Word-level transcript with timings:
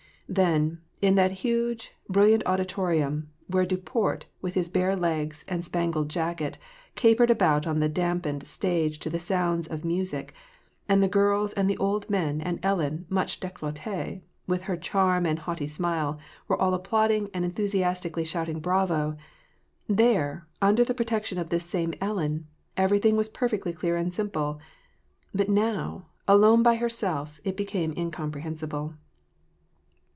Then, 0.29 0.79
in 1.01 1.15
that 1.15 1.33
huge, 1.43 1.91
brilliant 2.07 2.43
auditorium, 2.45 3.29
where 3.47 3.65
Duport, 3.65 4.27
with 4.41 4.53
his 4.53 4.69
bare 4.69 4.95
legs 4.95 5.43
and 5.49 5.59
his 5.59 5.65
spangled 5.65 6.07
jacket, 6.07 6.57
capered 6.95 7.29
about 7.29 7.67
on 7.67 7.81
the 7.81 7.89
dampened 7.89 8.47
staple 8.47 8.97
to 8.99 9.09
the 9.09 9.19
sounds 9.19 9.67
of 9.67 9.83
music, 9.83 10.33
and 10.87 11.03
the 11.03 11.09
girls 11.09 11.51
and 11.51 11.69
the 11.69 11.75
old 11.79 12.09
men 12.09 12.39
and 12.39 12.59
Ellen 12.63 13.05
much 13.09 13.41
decolletee, 13.41 14.21
with 14.47 14.61
her 14.61 14.77
calm 14.77 15.25
and 15.25 15.37
haughty 15.39 15.67
smile, 15.67 16.17
were 16.47 16.55
all 16.55 16.73
applauding 16.73 17.27
and 17.33 17.43
enthusiastically 17.43 18.23
shouting 18.23 18.61
bravo,— 18.61 19.17
there, 19.99 20.47
under 20.61 20.85
the 20.85 20.93
protection 20.93 21.39
of 21.39 21.49
this 21.49 21.65
same 21.65 21.93
Ellen, 21.99 22.47
everything 22.77 23.17
was 23.17 23.27
perfectly 23.27 23.73
clear 23.73 23.97
and 23.97 24.13
simple; 24.13 24.61
but 25.35 25.49
now, 25.49 26.05
alone 26.25 26.63
by 26.63 26.75
herself, 26.75 27.41
it 27.43 27.57
became 27.57 27.93
incomprehensible. 27.97 28.95